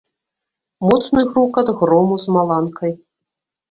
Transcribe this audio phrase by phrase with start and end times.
[0.87, 3.01] Моцны грукат грому з маланкай.